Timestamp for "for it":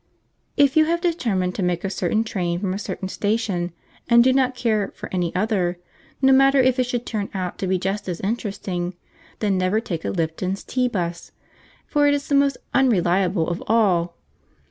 11.85-12.15